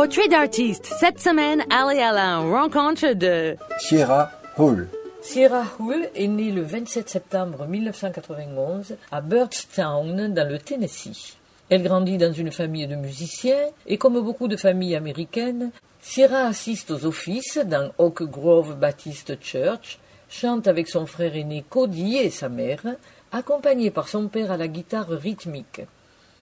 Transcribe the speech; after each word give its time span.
Portrait 0.00 0.28
d'artiste. 0.28 0.86
Cette 0.98 1.20
semaine, 1.20 1.62
Ali 1.68 2.00
Alain 2.00 2.38
rencontre 2.38 3.12
de 3.12 3.54
Sierra 3.76 4.30
Hull. 4.56 4.88
Sierra 5.20 5.64
Hull 5.78 6.08
est 6.14 6.26
née 6.26 6.50
le 6.50 6.62
27 6.62 7.06
septembre 7.06 7.66
1991 7.66 8.96
à 9.12 9.20
Birdstown, 9.20 10.32
dans 10.32 10.48
le 10.48 10.58
Tennessee. 10.58 11.36
Elle 11.68 11.82
grandit 11.82 12.16
dans 12.16 12.32
une 12.32 12.50
famille 12.50 12.86
de 12.86 12.96
musiciens 12.96 13.68
et 13.86 13.98
comme 13.98 14.18
beaucoup 14.22 14.48
de 14.48 14.56
familles 14.56 14.96
américaines, 14.96 15.70
Sierra 16.00 16.46
assiste 16.46 16.90
aux 16.92 17.04
offices 17.04 17.58
dans 17.58 17.92
Oak 17.98 18.22
Grove 18.22 18.76
Baptist 18.76 19.36
Church, 19.42 19.98
chante 20.30 20.66
avec 20.66 20.88
son 20.88 21.04
frère 21.04 21.36
aîné 21.36 21.62
Cody 21.68 22.16
et 22.16 22.30
sa 22.30 22.48
mère, 22.48 22.86
accompagnée 23.32 23.90
par 23.90 24.08
son 24.08 24.28
père 24.28 24.50
à 24.50 24.56
la 24.56 24.66
guitare 24.66 25.10
rythmique. 25.10 25.82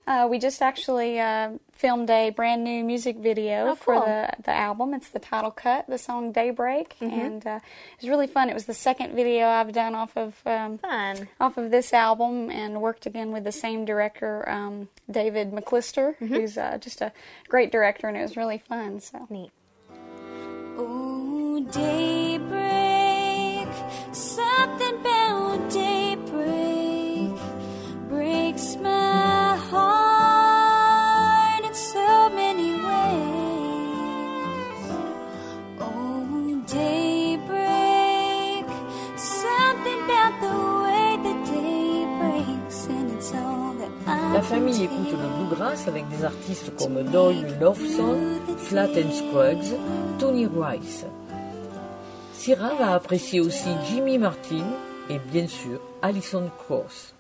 Uh, 0.09 0.27
we 0.27 0.39
just 0.39 0.63
actually 0.63 1.21
uh, 1.21 1.51
filmed 1.73 2.09
a 2.09 2.31
brand 2.31 2.65
new 2.65 2.83
music 2.83 3.19
video 3.19 3.69
Oh, 3.69 3.75
for 3.75 3.97
the, 3.97 4.31
the 4.43 4.53
album. 4.53 4.95
It's 4.95 5.11
the 5.11 5.19
title 5.19 5.51
cut, 5.51 5.87
the 5.87 5.99
song 5.99 6.33
Daybreak, 6.33 6.95
and 7.03 7.47
uh, 7.47 7.61
it 7.61 8.01
was 8.01 8.09
really 8.09 8.27
fun. 8.27 8.49
It 8.49 8.55
was 8.55 8.65
the 8.65 8.73
second 8.73 9.15
video 9.15 9.47
I've 9.47 9.71
done 9.73 9.95
off 9.95 10.17
of 10.17 10.35
um, 10.47 10.79
Fun. 10.79 11.29
off 11.39 11.59
of 11.59 11.71
this 11.71 11.93
album, 11.93 12.51
and 12.51 12.81
worked 12.81 13.05
again 13.05 13.33
with 13.33 13.45
the 13.45 13.53
same 13.53 13.85
director, 13.85 14.49
um, 14.49 14.89
David 15.11 15.53
McClister, 15.53 16.17
who's 16.17 16.57
uh, 16.57 16.79
just 16.81 17.03
a 17.03 17.13
great 17.47 17.71
director, 17.71 18.09
and 18.09 18.17
it 18.17 18.23
was 18.23 18.35
really 18.35 18.57
fun. 18.67 19.01
So 19.01 19.27
Neat. 19.29 19.51
Oh, 20.79 21.61
daybreak, 21.71 22.49
something 24.15 25.01
about 25.01 25.71
daybreak 25.71 27.39
breaks 28.09 28.77
my 28.77 29.08
La 44.39 44.45
famille 44.45 44.85
écoute 44.85 45.11
le 45.11 45.47
bluegrass 45.47 45.89
avec 45.89 46.09
des 46.11 46.23
artistes 46.23 46.71
comme 46.79 47.03
Doyle 47.03 47.59
Lawson, 47.61 48.39
Flat 48.57 48.91
and 48.91 49.11
Scruggs, 49.11 49.75
Tony 50.21 50.47
Rice. 50.47 51.05
Sierra 52.35 52.73
va 52.77 52.95
apprécier 52.95 53.41
aussi 53.41 53.69
Jimmy 53.89 54.17
Martin 54.17 54.65
et 55.11 55.19
bien 55.33 55.49
sûr 55.49 55.81
Alison 56.03 56.49
Cross. 56.57 57.15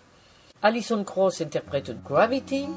Alison 0.62 1.02
Cross 1.02 1.41
interprète 1.41 1.91
Gravity, 2.05 2.69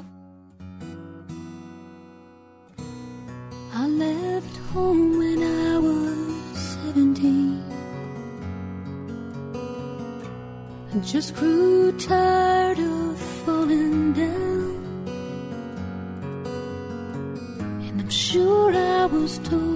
I 3.76 3.88
left 3.88 4.58
home 4.74 5.20
when 5.20 5.44
I 5.44 5.78
was 5.78 6.78
17. 6.96 7.62
I 10.96 11.00
just 11.06 11.36
grew 11.36 11.92
tired 11.92 12.80
of 12.80 13.01
falling 14.12 14.28
down. 14.28 14.82
And 17.88 18.02
I'm 18.02 18.10
sure 18.10 18.74
I 18.74 19.06
was 19.06 19.38
told 19.40 19.71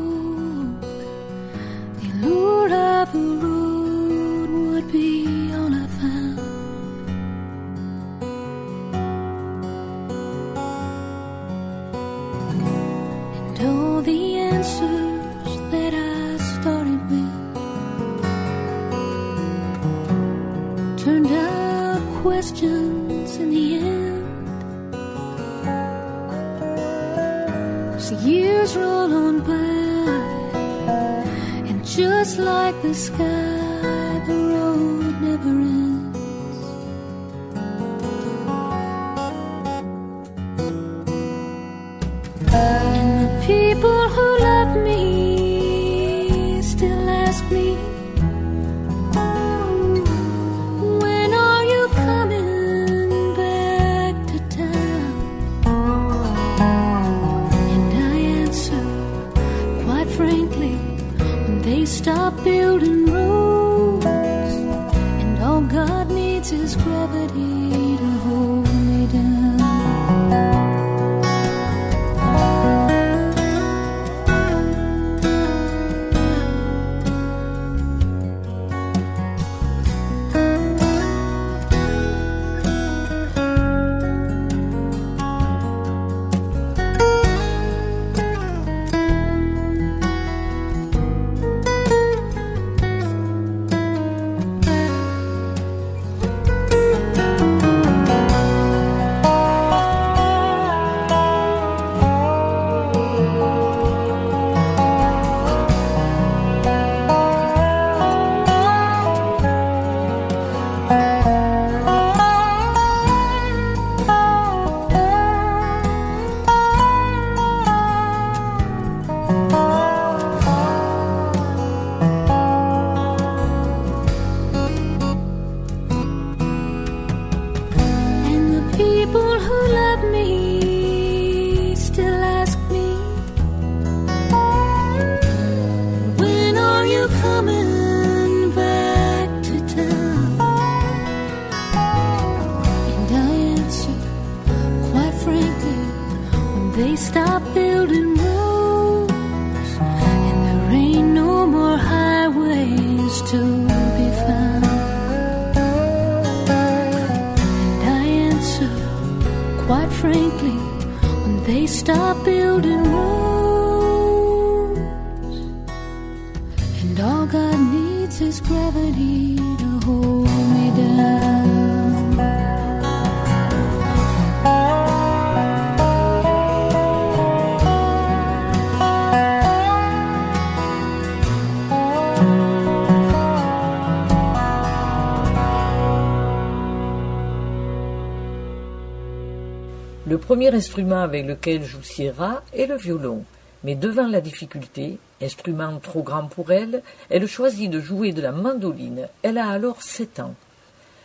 premier 190.36 190.54
instrument 190.54 191.02
avec 191.02 191.26
lequel 191.26 191.64
joue 191.64 191.82
Sierra 191.82 192.44
est 192.54 192.66
le 192.66 192.76
violon, 192.76 193.24
Mais 193.64 193.74
devant 193.74 194.06
la 194.06 194.20
difficulté, 194.20 194.98
instrument 195.22 195.80
trop 195.80 196.04
grand 196.04 196.26
pour 196.28 196.52
elle, 196.52 196.84
elle 197.10 197.26
choisit 197.26 197.72
de 197.72 197.80
jouer 197.80 198.12
de 198.12 198.22
la 198.22 198.34
mandoline. 198.34 199.08
Elle 199.24 199.38
a 199.38 199.48
alors 199.48 199.82
sept 199.82 200.20
ans. 200.20 200.36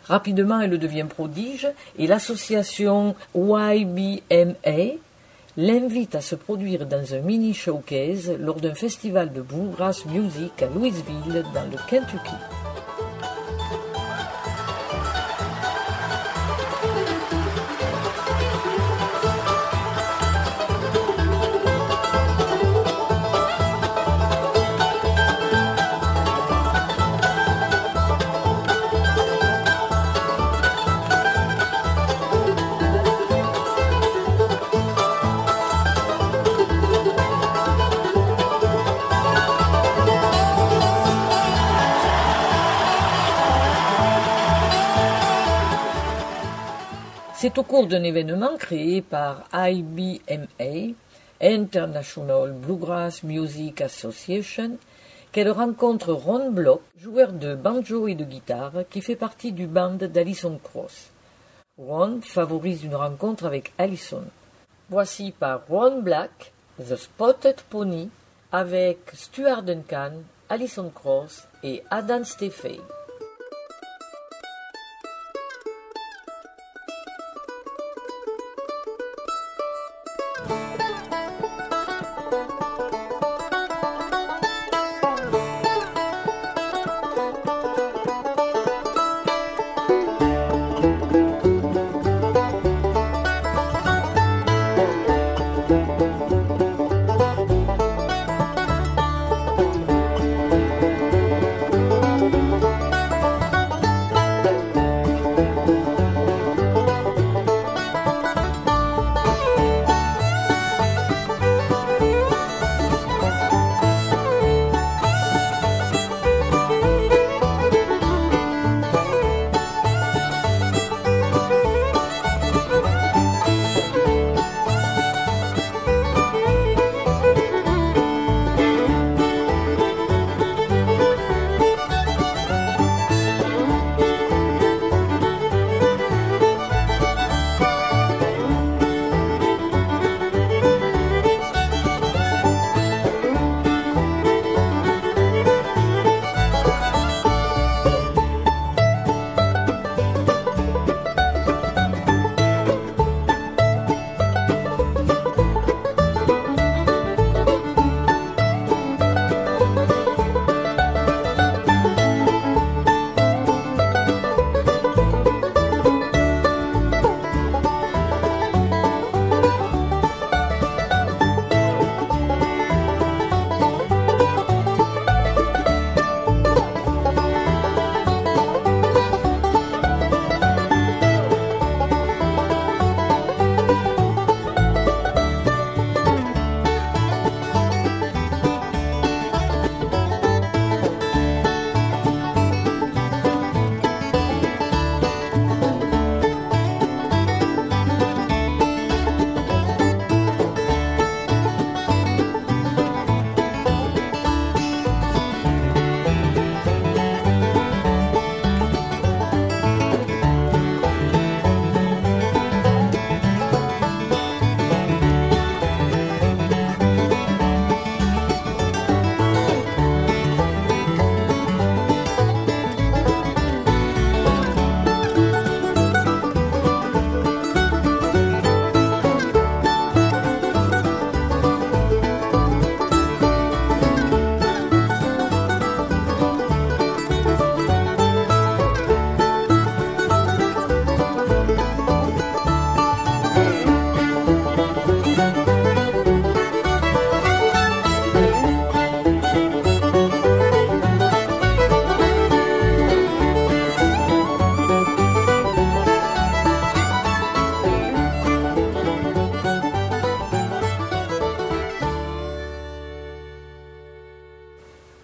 Rapidement, 0.03 0.59
elle 0.59 0.77
devient 0.77 1.05
prodige 1.09 1.69
et 1.97 2.07
l'association 2.07 3.15
YBMA 3.33 4.97
l'invite 5.55 6.15
à 6.15 6.19
se 6.19 6.35
produire 6.35 6.85
dans 6.85 7.13
un 7.13 7.19
mini 7.19 7.53
showcase 7.53 8.33
lors 8.37 8.59
d'un 8.59 8.75
festival 8.75 9.31
de 9.31 9.41
bluegrass 9.41 10.05
music 10.07 10.61
à 10.61 10.65
Louisville 10.65 11.45
dans 11.53 11.71
le 11.71 11.77
Kentucky. 11.89 12.35
C'est 47.53 47.59
au 47.59 47.63
cours 47.63 47.87
d'un 47.87 48.03
événement 48.03 48.55
créé 48.57 49.01
par 49.01 49.43
IBMA, 49.51 50.93
International 51.41 52.53
Bluegrass 52.53 53.23
Music 53.23 53.81
Association, 53.81 54.77
qu'elle 55.33 55.51
rencontre 55.51 56.13
Ron 56.13 56.51
Block, 56.51 56.79
joueur 56.97 57.33
de 57.33 57.53
banjo 57.53 58.07
et 58.07 58.15
de 58.15 58.23
guitare, 58.23 58.85
qui 58.89 59.01
fait 59.01 59.17
partie 59.17 59.51
du 59.51 59.67
band 59.67 59.95
d'Alison 59.95 60.57
Cross. 60.63 61.09
Ron 61.77 62.21
favorise 62.21 62.85
une 62.85 62.95
rencontre 62.95 63.45
avec 63.45 63.73
Alison. 63.77 64.23
Voici 64.89 65.33
par 65.37 65.63
Ron 65.67 66.03
Black, 66.03 66.53
The 66.79 66.95
Spotted 66.95 67.63
Pony, 67.69 68.09
avec 68.53 68.99
Stuart 69.13 69.63
Duncan, 69.63 70.13
Alison 70.47 70.89
Cross 70.89 71.49
et 71.63 71.83
Adam 71.89 72.23
Steffey. 72.23 72.79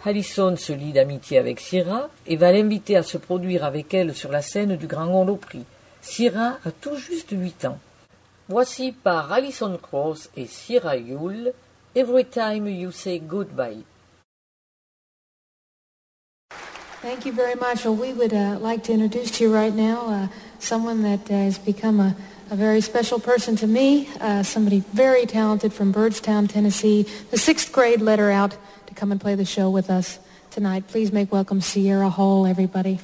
Allison 0.08 0.56
se 0.56 0.72
lie 0.72 0.94
d'amitié 0.94 1.38
avec 1.38 1.60
Syrah 1.60 2.10
et 2.26 2.38
va 2.38 2.54
l'inviter 2.54 2.96
à 2.96 3.04
se 3.04 3.18
produire 3.18 3.66
avec 3.66 3.94
elle 3.94 4.16
sur 4.16 4.32
la 4.32 4.42
scène 4.42 4.78
du 4.78 4.88
Grand 4.88 5.26
Prix. 5.36 5.66
Syrah 6.02 6.60
a 6.64 6.72
tout 6.72 6.96
juste 6.96 7.32
huit 7.32 7.66
ans. 7.66 7.78
Voici 8.48 8.94
par 8.94 9.34
Alison 9.34 9.78
Cross 9.78 10.30
et 10.38 10.48
Syrah 10.48 10.96
Yule, 10.96 11.52
Every 11.94 12.24
Time 12.24 12.70
You 12.70 12.92
Say 12.92 13.20
Goodbye. 13.20 13.84
Thank 17.02 17.26
you 17.26 17.34
very 17.34 17.56
much. 17.56 17.84
Well, 17.84 17.96
we 17.96 18.14
would 18.14 18.34
uh, 18.34 18.60
like 18.62 18.84
to 18.84 18.94
introduce 18.94 19.32
to 19.38 19.44
you 19.44 19.54
right 19.54 19.76
now 19.76 20.08
uh, 20.08 20.28
someone 20.60 21.04
that 21.04 21.30
uh, 21.30 21.34
has 21.34 21.58
become 21.58 22.00
a, 22.00 22.16
a 22.50 22.56
very 22.56 22.80
special 22.80 23.20
person 23.20 23.58
to 23.58 23.68
me, 23.68 24.08
uh, 24.22 24.42
somebody 24.42 24.84
very 24.94 25.26
talented 25.26 25.74
from 25.74 25.94
Birdstown, 25.94 26.50
Tennessee. 26.50 27.06
The 27.30 27.38
sixth 27.38 27.74
grade 27.74 28.02
let 28.02 28.20
her 28.20 28.32
out 28.32 28.56
come 28.98 29.12
and 29.12 29.22
play 29.22 29.36
the 29.36 29.46
show 29.46 29.70
with 29.70 29.92
us 29.92 30.18
tonight. 30.50 30.88
Please 30.88 31.12
make 31.12 31.32
welcome 31.32 31.62
Sierra 31.62 32.10
Hall, 32.10 32.48
everybody. 32.48 33.00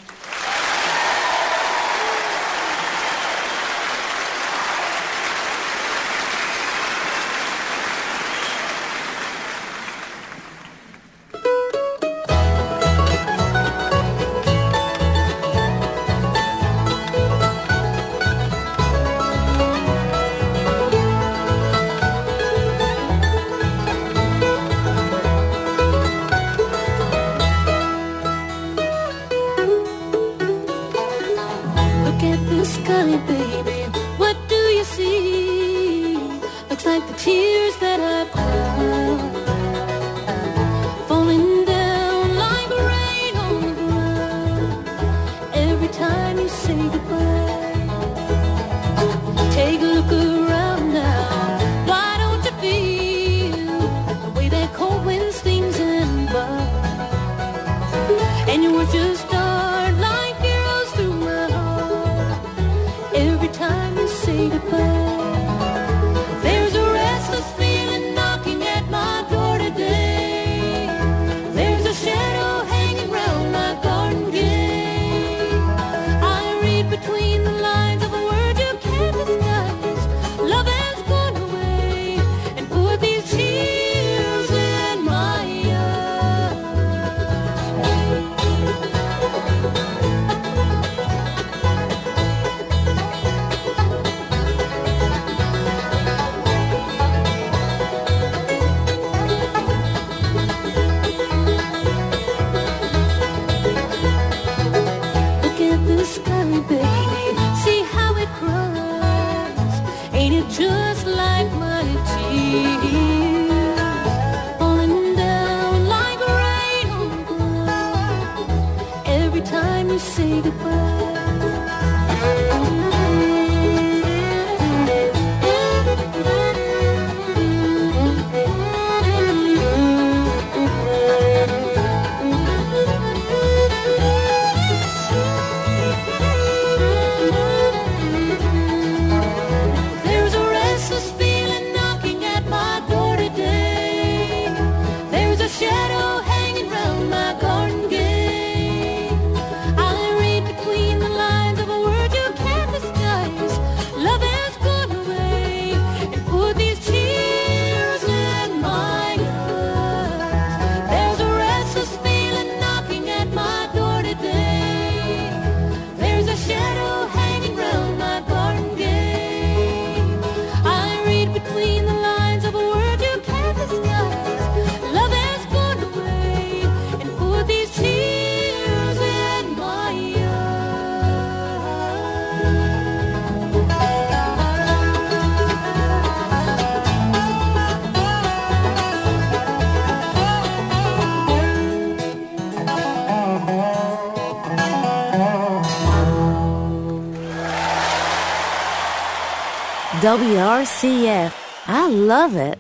WRCF. 200.04 201.32
I 201.70 201.88
love 201.90 202.36
it. 202.36 202.60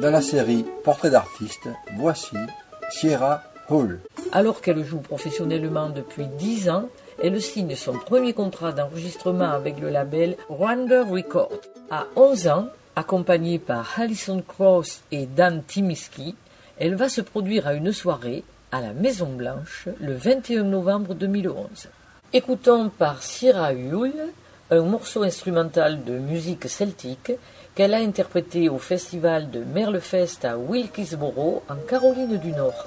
Dans 0.00 0.10
la 0.10 0.20
série 0.20 0.64
Portrait 0.82 1.10
d'artiste, 1.10 1.68
voici 1.96 2.34
Sierra 2.90 3.44
Hall. 3.68 4.00
Alors 4.32 4.60
qu'elle 4.60 4.84
joue 4.84 4.98
professionnellement 4.98 5.88
depuis 5.88 6.26
10 6.26 6.70
ans, 6.70 6.88
elle 7.22 7.40
signe 7.40 7.76
son 7.76 7.92
premier 7.92 8.32
contrat 8.32 8.72
d'enregistrement 8.72 9.52
avec 9.52 9.78
le 9.78 9.90
label 9.90 10.36
Wonder 10.48 11.04
Records. 11.08 11.60
À 11.92 12.06
11 12.16 12.48
ans, 12.48 12.66
accompagnée 12.96 13.60
par 13.60 14.00
Alison 14.00 14.42
Cross 14.42 15.04
et 15.12 15.26
Dan 15.26 15.62
Timiski, 15.64 16.34
elle 16.76 16.96
va 16.96 17.08
se 17.08 17.20
produire 17.20 17.68
à 17.68 17.74
une 17.74 17.92
soirée 17.92 18.42
à 18.72 18.80
la 18.80 18.94
Maison 18.94 19.28
Blanche 19.28 19.86
le 20.00 20.14
21 20.14 20.64
novembre 20.64 21.14
2011. 21.14 21.88
Écoutons 22.32 22.88
par 22.88 23.22
Sierra 23.22 23.74
Hull 23.74 24.14
un 24.70 24.80
morceau 24.80 25.22
instrumental 25.22 26.02
de 26.04 26.14
musique 26.14 26.68
celtique 26.68 27.32
qu'elle 27.74 27.92
a 27.92 27.98
interprété 27.98 28.70
au 28.70 28.78
festival 28.78 29.50
de 29.50 29.62
Merlefest 29.62 30.46
à 30.46 30.56
Wilkesboro 30.56 31.62
en 31.68 31.76
Caroline 31.86 32.38
du 32.38 32.52
Nord. 32.52 32.86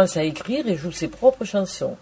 Commence 0.00 0.16
à 0.16 0.24
écrire 0.24 0.66
et 0.66 0.78
joue 0.78 0.92
ses 0.92 1.08
propres 1.08 1.44
chansons. 1.44 1.94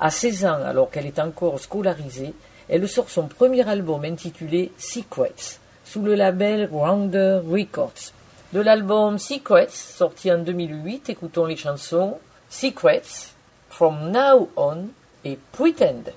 À 0.00 0.10
16 0.10 0.46
ans, 0.46 0.64
alors 0.64 0.90
qu'elle 0.90 1.06
est 1.06 1.20
encore 1.20 1.60
scolarisée, 1.60 2.34
elle 2.68 2.88
sort 2.88 3.08
son 3.08 3.28
premier 3.28 3.68
album 3.68 4.04
intitulé 4.04 4.72
Secrets, 4.78 5.60
sous 5.84 6.02
le 6.02 6.16
label 6.16 6.68
Rounder 6.72 7.38
Records. 7.48 8.10
De 8.52 8.60
l'album 8.60 9.20
Secrets, 9.20 9.68
sorti 9.70 10.32
en 10.32 10.38
2008, 10.38 11.10
écoutons 11.10 11.46
les 11.46 11.56
chansons 11.56 12.18
Secrets, 12.50 13.30
From 13.70 14.10
Now 14.10 14.48
On 14.56 14.88
et 15.24 15.38
Pretend. 15.52 16.10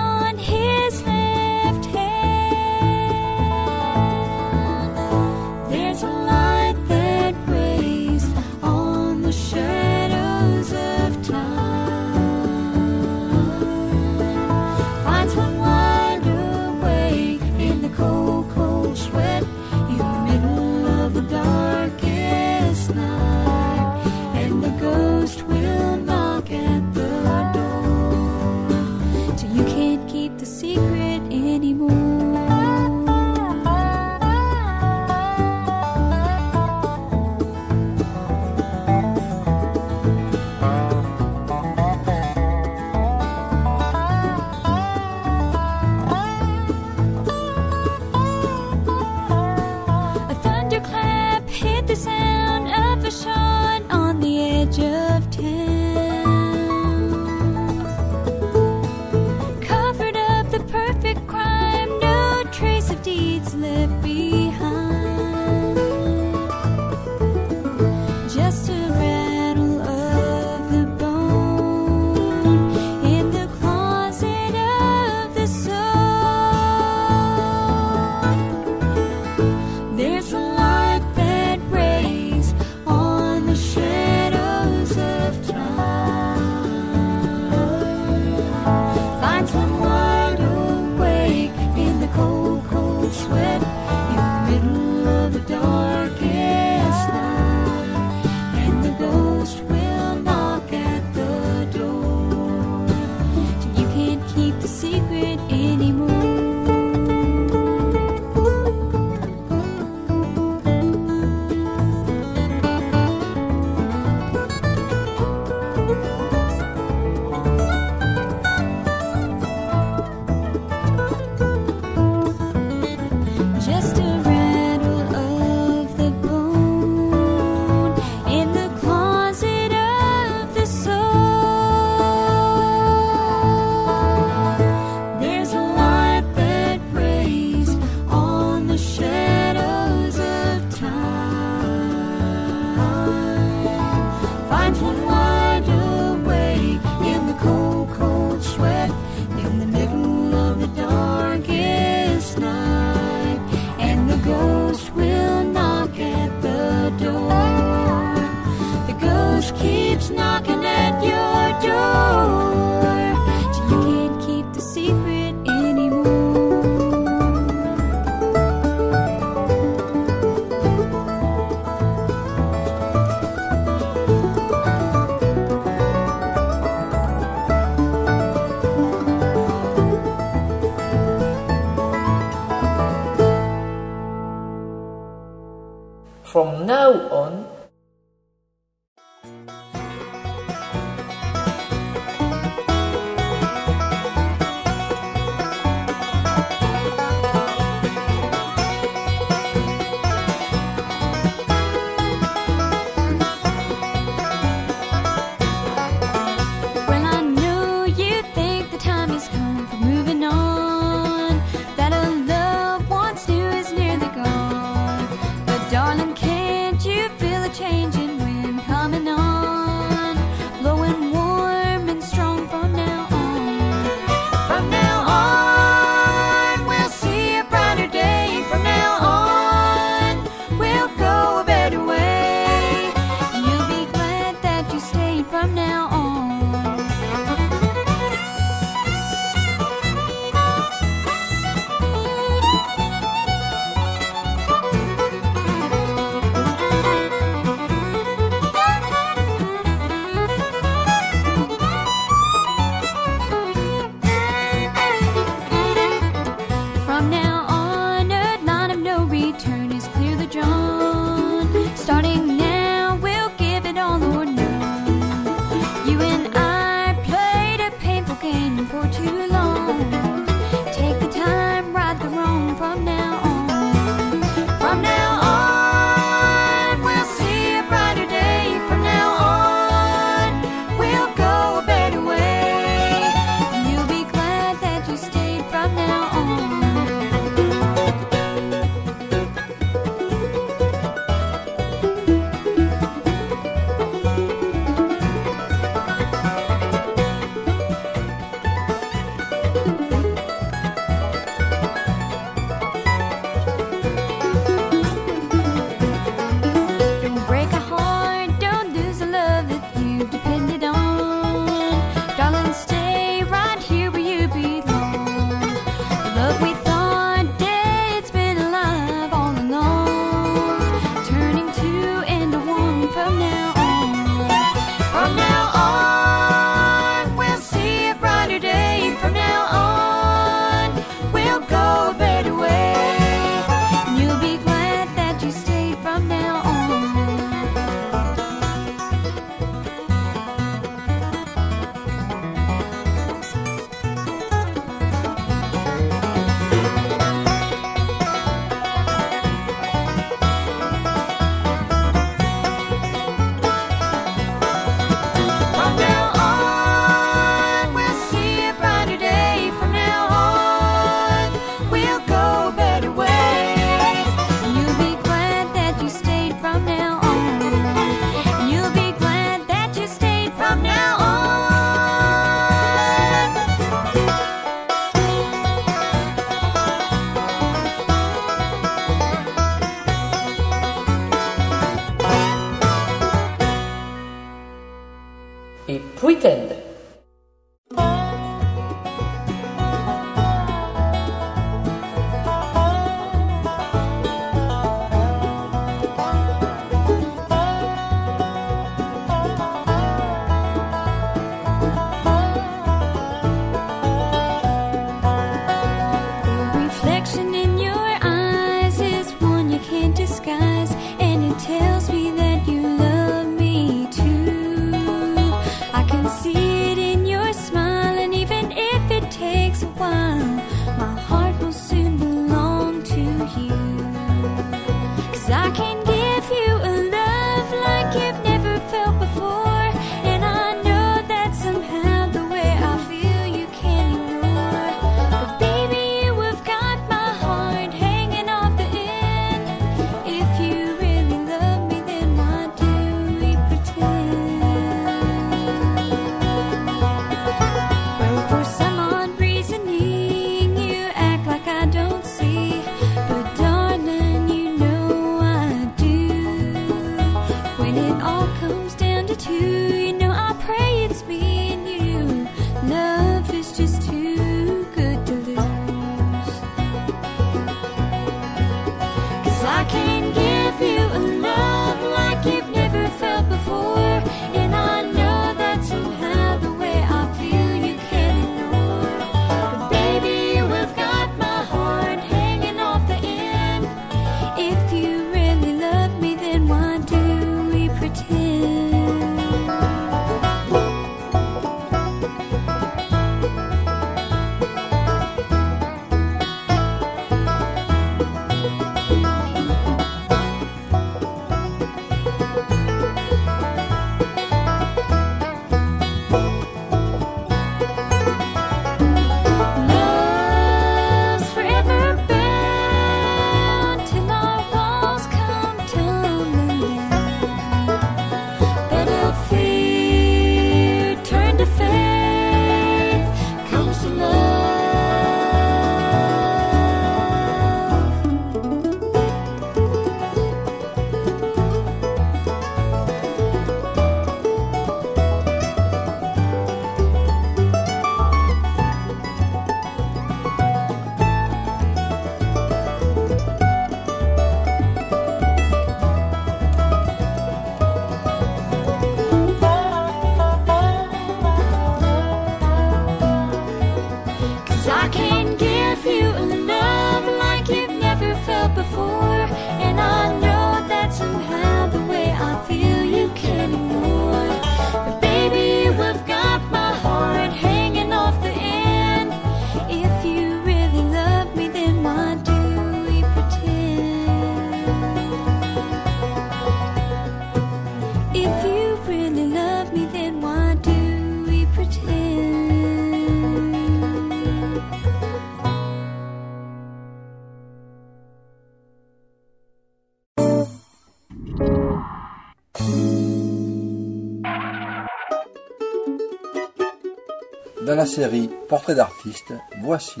Dans 597.66 597.74
la 597.74 597.84
série 597.84 598.30
Portrait 598.48 598.76
d'artiste, 598.76 599.32
voici 599.60 600.00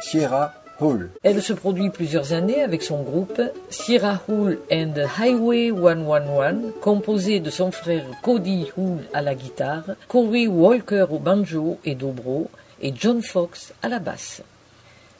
Sierra 0.00 0.54
Hull. 0.80 1.10
Elle 1.22 1.42
se 1.42 1.52
produit 1.52 1.90
plusieurs 1.90 2.32
années 2.32 2.62
avec 2.62 2.82
son 2.82 3.02
groupe 3.02 3.38
Sierra 3.68 4.22
Hull 4.30 4.58
and 4.72 4.94
Highway 5.20 5.68
111, 5.68 6.72
composé 6.80 7.40
de 7.40 7.50
son 7.50 7.70
frère 7.70 8.06
Cody 8.22 8.70
Hull 8.78 9.00
à 9.12 9.20
la 9.20 9.34
guitare, 9.34 9.84
Corey 10.08 10.46
Walker 10.46 11.04
au 11.10 11.18
banjo 11.18 11.78
et 11.84 11.94
dobro 11.94 12.48
et 12.80 12.94
John 12.98 13.20
Fox 13.20 13.74
à 13.82 13.90
la 13.90 13.98
basse. 13.98 14.40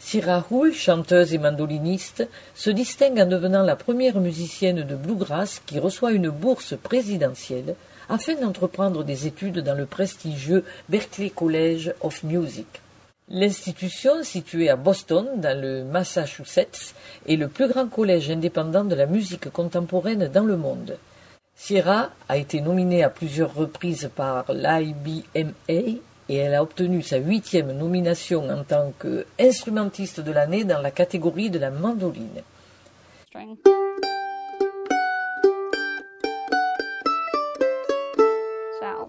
Sierra 0.01 0.47
Hull, 0.51 0.73
chanteuse 0.73 1.35
et 1.35 1.39
mandoliniste, 1.39 2.27
se 2.55 2.71
distingue 2.71 3.21
en 3.21 3.27
devenant 3.27 3.65
la 3.65 3.77
première 3.77 4.19
musicienne 4.19 4.83
de 4.83 4.97
bluegrass 4.97 5.61
qui 5.67 5.79
reçoit 5.79 6.13
une 6.13 6.31
bourse 6.31 6.75
présidentielle 6.83 7.77
afin 8.09 8.35
d'entreprendre 8.35 9.05
des 9.05 9.27
études 9.27 9.61
dans 9.61 9.75
le 9.75 9.87
prestigieux 9.87 10.65
Berklee 10.89 11.31
College 11.31 11.95
of 12.01 12.23
Music. 12.23 12.67
L'institution, 13.29 14.23
située 14.25 14.69
à 14.69 14.77
Boston, 14.77 15.27
dans 15.37 15.59
le 15.59 15.85
Massachusetts, 15.85 16.95
est 17.27 17.37
le 17.37 17.49
plus 17.49 17.69
grand 17.69 17.89
collège 17.89 18.31
indépendant 18.31 18.85
de 18.85 18.95
la 18.95 19.07
musique 19.07 19.51
contemporaine 19.51 20.29
dans 20.29 20.45
le 20.45 20.57
monde. 20.57 20.99
Sierra 21.55 22.11
a 22.29 22.37
été 22.37 22.61
nominée 22.61 23.03
à 23.03 23.11
plusieurs 23.11 23.55
reprises 23.55 24.11
par 24.15 24.53
l'IBMA 24.53 26.01
et 26.29 26.37
elle 26.37 26.55
a 26.55 26.63
obtenu 26.63 27.03
sa 27.03 27.19
huitième 27.19 27.73
nomination 27.73 28.49
en 28.49 28.65
tant 28.65 28.93
qu'instrumentiste 28.99 30.21
de 30.21 30.33
l'année 30.33 30.65
dans 30.65 30.81
la 30.81 30.91
catégorie 30.91 31.51
de 31.51 31.59
la 31.59 31.71
mandoline. 31.71 32.43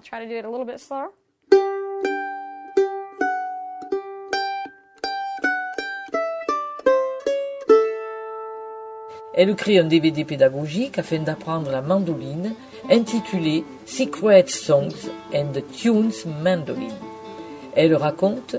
Try 0.03 0.19
to 0.19 0.27
do 0.27 0.35
it 0.35 0.45
a 0.45 0.49
little 0.49 0.65
bit 0.65 0.79
slower. 0.79 1.09
Elle 9.35 9.55
crée 9.55 9.79
un 9.79 9.85
DVD 9.85 10.25
pédagogique 10.25 10.99
afin 10.99 11.19
d'apprendre 11.19 11.71
la 11.71 11.81
mandoline 11.81 12.53
intitulé 12.91 13.63
Secret 13.87 14.45
Songs 14.47 15.09
and 15.33 15.53
Tunes 15.75 16.11
Mandoline. 16.43 16.93
Elle 17.75 17.95
raconte 17.95 18.57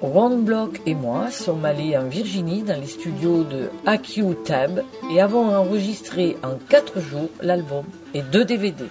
Ron 0.00 0.38
Block 0.38 0.80
et 0.86 0.94
moi 0.94 1.30
sommes 1.32 1.64
allés 1.64 1.96
en 1.96 2.04
Virginie 2.04 2.62
dans 2.62 2.80
les 2.80 2.86
studios 2.86 3.42
de 3.42 3.70
AQ 3.86 4.36
Tab 4.44 4.84
et 5.12 5.20
avons 5.20 5.52
enregistré 5.52 6.36
en 6.44 6.58
quatre 6.68 7.00
jours 7.00 7.30
l'album 7.40 7.84
et 8.14 8.22
deux 8.22 8.44
DVD. 8.44 8.84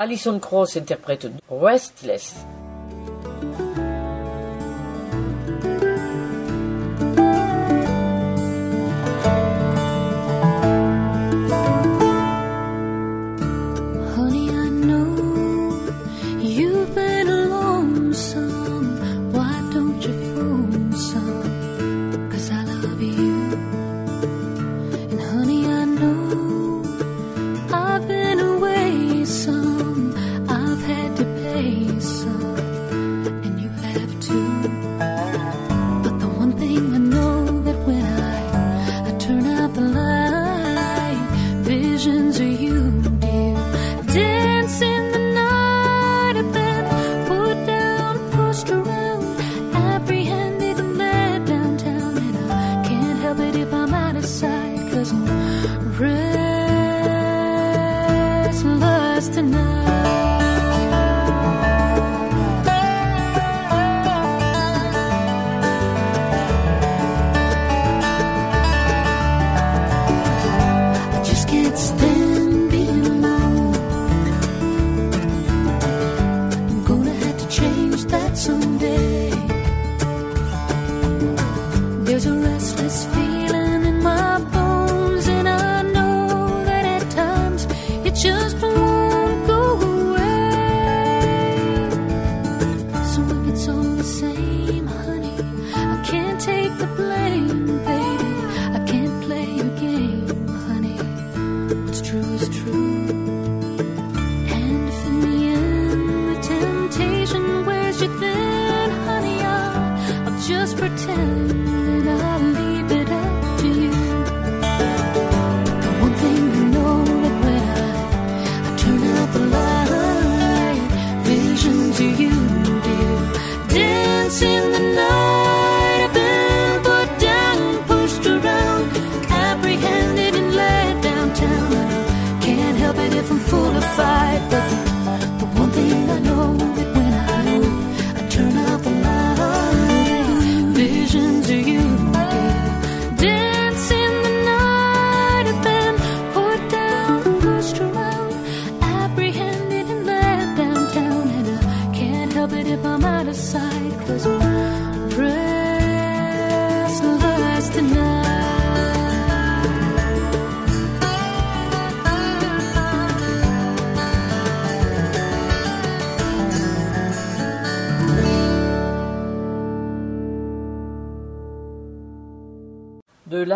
Alison 0.00 0.38
Cross 0.38 0.76
interprète 0.76 1.26
Restless. 1.50 2.36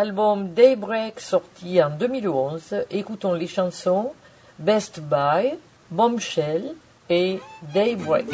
L'album 0.03 0.49
Daybreak 0.53 1.21
sorti 1.21 1.81
en 1.81 1.89
2011, 1.91 2.87
écoutons 2.91 3.33
les 3.33 3.47
chansons 3.47 4.11
Best 4.59 4.99
Buy, 4.99 5.53
Bombshell 5.91 6.75
et 7.09 7.39
Daybreak. 7.73 8.25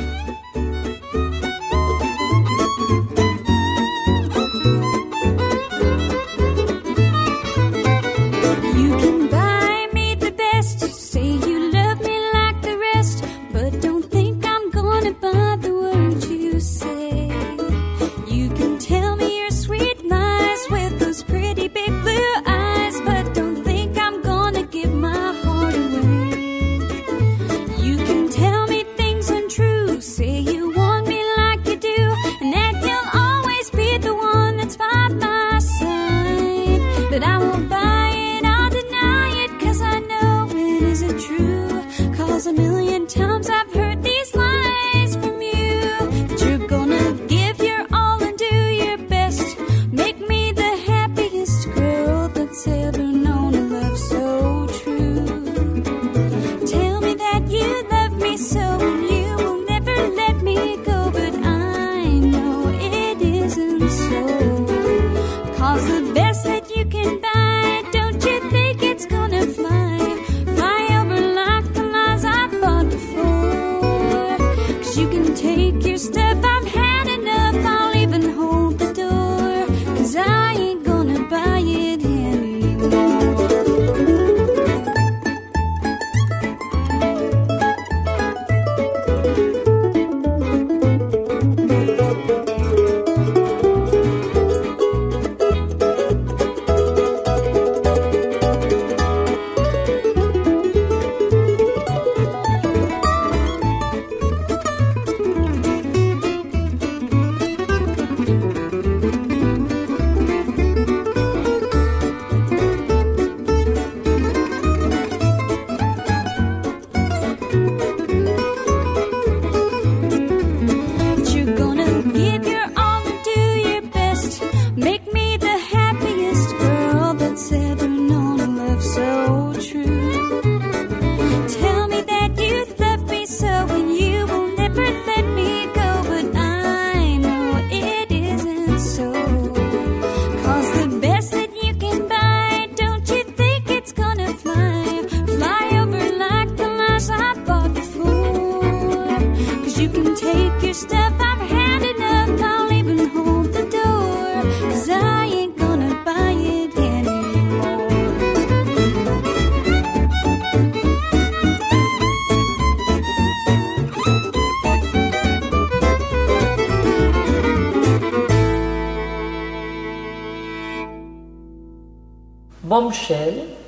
Bombshell, 172.70 173.34
Daybreak. 173.34 173.59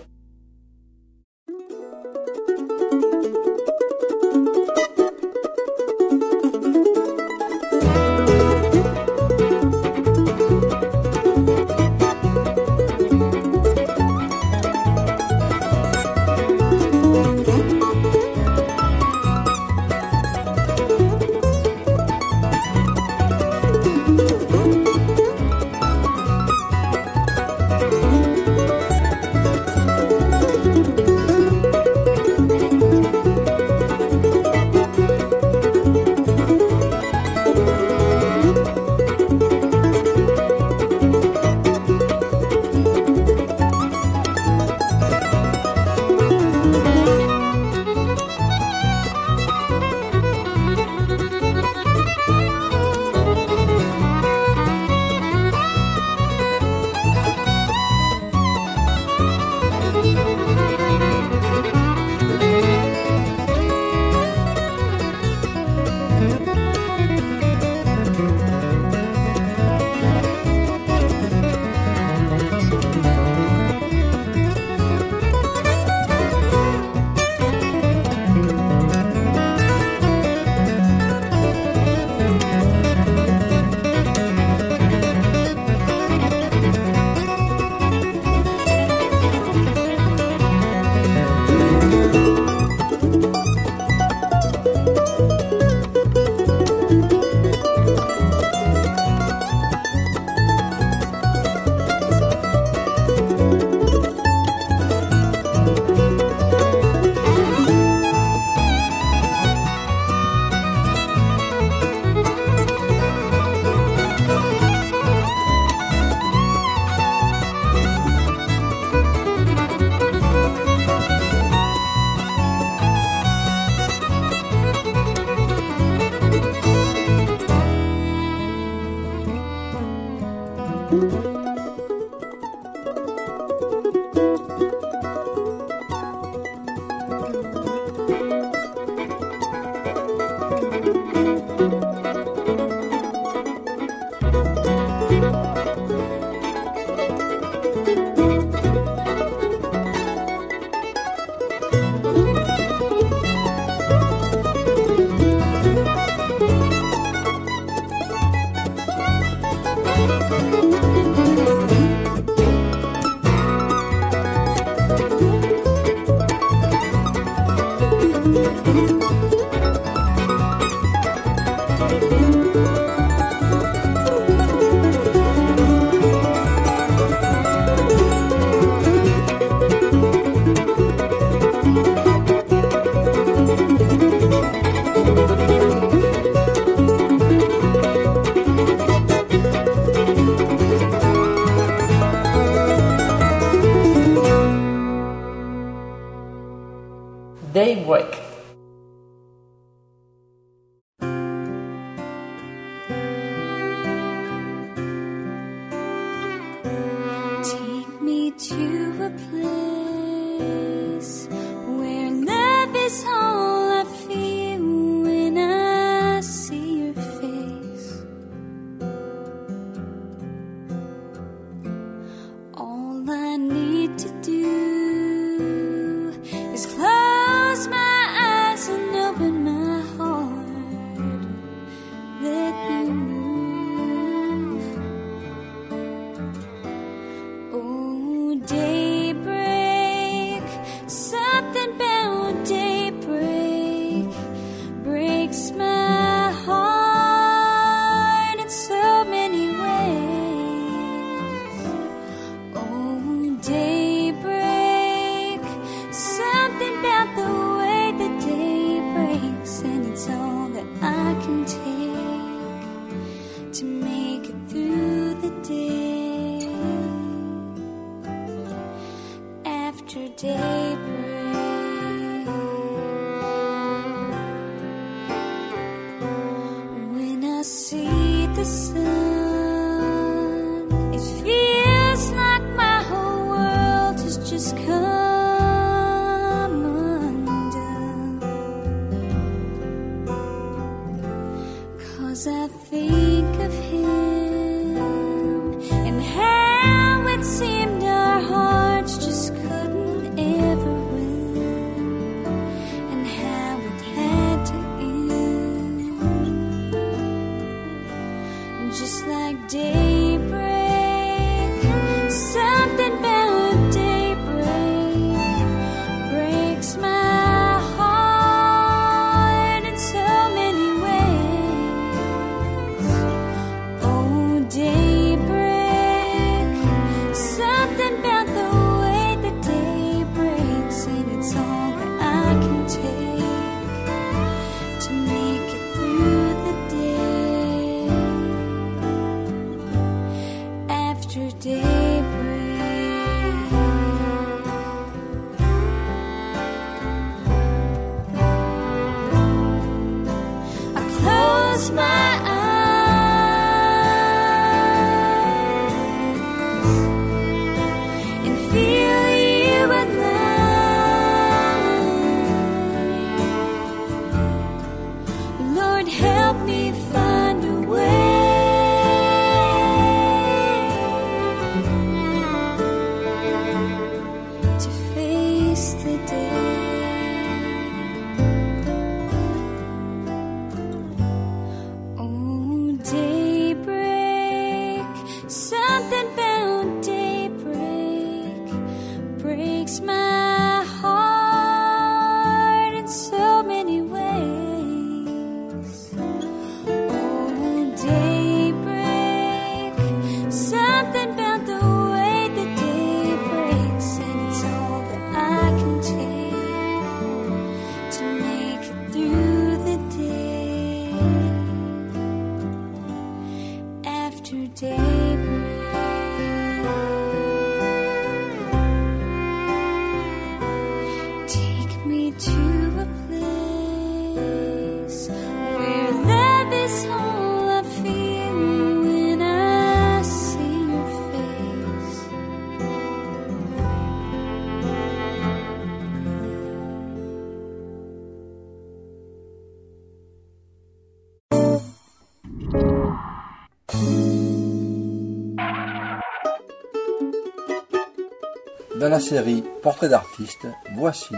Dans 448.82 448.89
la 448.89 448.99
série 448.99 449.43
Portrait 449.61 449.89
d'artiste, 449.89 450.47
voici 450.75 451.13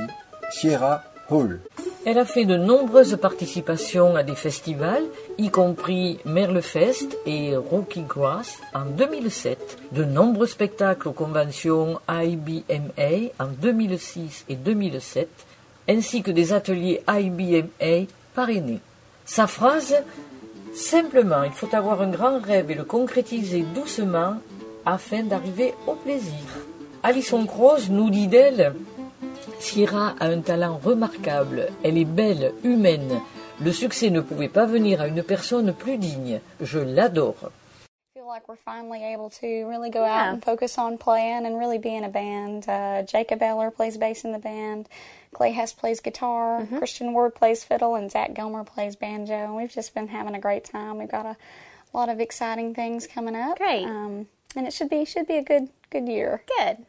Sierra 0.52 1.02
Hall. 1.30 1.62
Elle 2.06 2.18
a 2.18 2.26
fait 2.26 2.44
de 2.44 2.58
nombreuses 2.58 3.16
participations 3.16 4.18
à 4.18 4.24
des 4.24 4.36
festivals 4.36 5.06
y 5.38 5.50
compris 5.50 6.20
Merlefest 6.26 7.18
et 7.26 7.56
Rocky 7.56 8.02
Grass 8.02 8.60
en 8.74 8.84
2007, 8.84 9.78
de 9.94 10.04
nombreux 10.04 10.46
spectacles 10.46 11.08
aux 11.08 11.14
conventions 11.14 12.02
IBMA 12.10 13.32
en 13.40 13.48
2006 13.48 14.44
et 14.50 14.56
2007, 14.56 15.30
ainsi 15.88 16.22
que 16.22 16.32
des 16.32 16.52
ateliers 16.52 17.02
IBMA 17.08 18.08
parrainés. 18.36 18.82
Sa 19.24 19.48
phrase 19.48 19.96
Simplement, 20.76 21.44
il 21.44 21.54
faut 21.54 21.74
avoir 21.74 22.02
un 22.02 22.10
grand 22.10 22.42
rêve 22.42 22.72
et 22.72 22.76
le 22.76 22.84
concrétiser 22.84 23.64
doucement 23.74 24.36
afin 24.86 25.24
d'arriver 25.24 25.74
au 25.88 25.94
plaisir. 25.94 26.44
Alison 27.04 27.46
Krauss 27.46 27.90
nous 27.90 28.10
dit 28.10 28.28
d'elle 28.28 28.74
Sierra 29.60 30.16
a 30.20 30.28
un 30.28 30.40
talent 30.40 30.80
remarquable, 30.82 31.68
elle 31.84 31.98
est 31.98 32.06
belle, 32.06 32.54
humaine. 32.64 33.22
Le 33.62 33.72
succès 33.74 34.10
ne 34.10 34.22
pouvait 34.22 34.48
pas 34.48 34.66
venir 34.66 35.02
à 35.02 35.08
une 35.08 35.22
personne 35.22 35.74
plus 35.74 35.98
digne. 35.98 36.40
Je 36.62 36.80
l'adore. 36.80 37.52
feel 38.14 38.28
like 38.28 38.48
we're 38.48 38.56
finally 38.56 39.04
able 39.04 39.30
to 39.30 39.66
really 39.66 39.90
go 39.90 40.04
out 40.04 40.34
and 40.34 40.44
focus 40.44 40.78
on 40.78 40.98
playing 40.98 41.46
and 41.46 41.58
really 41.58 41.78
be 41.78 41.94
in 41.94 42.06
a 42.06 42.10
band. 42.10 42.68
Uh, 42.70 43.04
Jacob 43.04 43.42
Eller 43.42 43.70
plays 43.70 43.98
bass 43.98 44.24
in 44.24 44.32
the 44.32 44.40
band. 44.40 44.88
Clay 45.34 45.52
Hess 45.52 45.74
plays 45.74 46.00
guitar. 46.00 46.62
Mm-hmm. 46.62 46.78
Christian 46.78 47.14
Ward 47.14 47.36
plays 47.36 47.66
fiddle, 47.66 47.96
and 47.96 48.10
Zach 48.10 48.34
Gomer 48.34 48.64
plays 48.64 48.96
banjo. 48.96 49.34
And 49.34 49.56
we've 49.56 49.72
just 49.72 49.94
been 49.94 50.08
having 50.08 50.36
a 50.36 50.40
great 50.40 50.64
time. 50.64 51.00
We've 51.00 51.12
got 51.12 51.26
a 51.26 51.36
lot 51.94 52.08
of 52.08 52.22
exciting 52.22 52.74
things 52.74 53.08
coming 53.08 53.36
up. 53.36 53.58
Great. 53.58 53.86
Um, 53.86 54.28
and 54.56 54.68
it 54.68 54.74
should 54.74 54.90
be 54.90 55.04
should 55.04 55.28
be 55.28 55.38
a 55.38 55.44
good 55.44 55.70
good 55.90 56.08
year. 56.08 56.44
Good. 56.60 56.86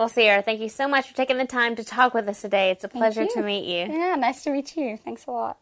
Well, 0.00 0.08
Sierra, 0.08 0.40
thank 0.40 0.62
you 0.62 0.70
so 0.70 0.88
much 0.88 1.08
for 1.08 1.14
taking 1.14 1.36
the 1.36 1.44
time 1.44 1.76
to 1.76 1.84
talk 1.84 2.14
with 2.14 2.26
us 2.26 2.40
today. 2.40 2.70
It's 2.70 2.84
a 2.84 2.88
pleasure 2.88 3.26
to 3.26 3.42
meet 3.42 3.66
you. 3.66 3.94
Yeah, 3.94 4.14
nice 4.14 4.42
to 4.44 4.50
meet 4.50 4.74
you. 4.74 4.96
Thanks 4.96 5.26
a 5.26 5.30
lot. 5.30 5.58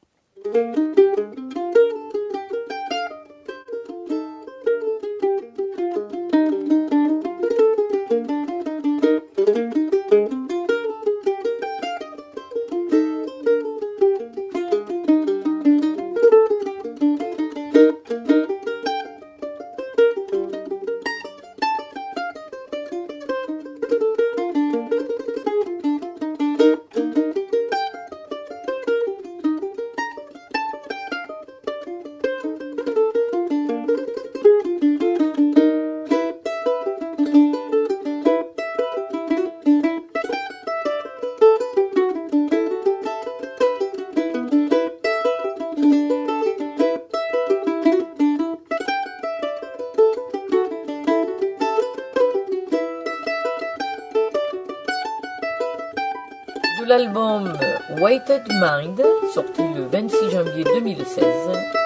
Weighted 58.18 58.48
Mind, 58.54 59.00
sorti 59.32 59.62
le 59.76 59.86
26 59.86 60.30
janvier 60.32 60.64
2016, 60.64 61.24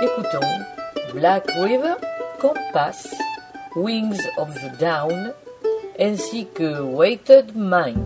écoutons 0.00 0.40
Black 1.12 1.44
River, 1.60 1.96
Compass, 2.40 3.06
Wings 3.76 4.16
of 4.38 4.48
the 4.54 4.78
Down, 4.80 5.34
ainsi 5.98 6.46
que 6.54 6.80
Weighted 6.80 7.52
Mind. 7.54 8.01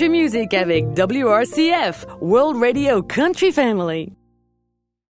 Country 0.00 0.08
music 0.08 0.54
avec 0.54 0.84
WRCF, 0.96 2.06
World 2.22 2.56
Radio 2.58 3.02
Country 3.02 3.52
Family. 3.52 4.19